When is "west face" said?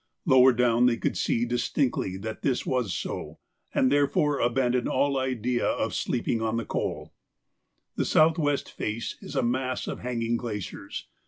8.39-9.15